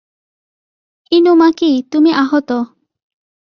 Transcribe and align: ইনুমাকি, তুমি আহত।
ইনুমাকি, 1.11 1.71
তুমি 1.91 2.11
আহত। 2.13 2.49